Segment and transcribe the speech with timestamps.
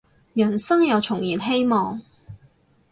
[0.33, 2.01] 人生又重燃希望